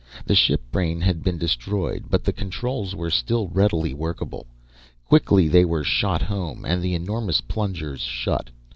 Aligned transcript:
The 0.25 0.33
ship 0.33 0.61
brain 0.71 1.01
had 1.01 1.21
been 1.21 1.37
destroyed, 1.37 2.05
but 2.09 2.23
the 2.23 2.33
controls 2.33 2.95
were 2.95 3.11
still 3.11 3.49
readily 3.49 3.93
workable. 3.93 4.47
Quickly 5.05 5.47
they 5.47 5.63
were 5.63 5.83
shot 5.83 6.23
home, 6.23 6.65
and 6.65 6.81
the 6.81 6.95
enormous 6.95 7.39
plungers 7.39 8.01
shut. 8.01 8.49